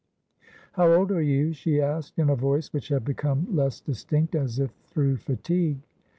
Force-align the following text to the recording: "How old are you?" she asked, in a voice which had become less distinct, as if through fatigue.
"How 0.71 0.91
old 0.91 1.11
are 1.11 1.21
you?" 1.21 1.53
she 1.53 1.79
asked, 1.79 2.17
in 2.17 2.31
a 2.31 2.35
voice 2.35 2.73
which 2.73 2.87
had 2.87 3.05
become 3.05 3.45
less 3.55 3.79
distinct, 3.79 4.33
as 4.33 4.57
if 4.57 4.71
through 4.87 5.17
fatigue. 5.17 5.77